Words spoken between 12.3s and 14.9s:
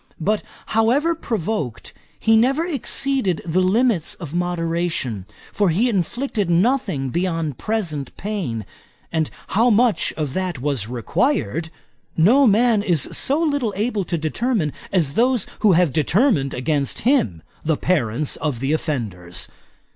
man is so little able to determine